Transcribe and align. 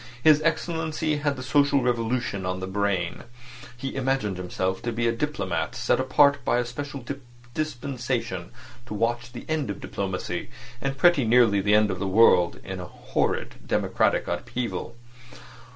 His 0.23 0.41
Excellency 0.41 1.17
had 1.17 1.35
the 1.35 1.43
social 1.43 1.83
revolution 1.83 2.43
on 2.43 2.59
the 2.59 2.65
brain. 2.65 3.25
He 3.77 3.93
imagined 3.93 4.37
himself 4.37 4.81
to 4.81 4.91
be 4.91 5.07
a 5.07 5.11
diplomatist 5.11 5.83
set 5.85 5.99
apart 5.99 6.43
by 6.43 6.57
a 6.57 6.65
special 6.65 7.05
dispensation 7.53 8.49
to 8.87 8.95
watch 8.95 9.31
the 9.31 9.45
end 9.47 9.69
of 9.69 9.79
diplomacy, 9.79 10.49
and 10.81 10.97
pretty 10.97 11.23
nearly 11.23 11.61
the 11.61 11.75
end 11.75 11.91
of 11.91 11.99
the 11.99 12.07
world, 12.07 12.59
in 12.63 12.79
a 12.79 12.85
horrid 12.85 13.53
democratic 13.67 14.27
upheaval. 14.27 14.95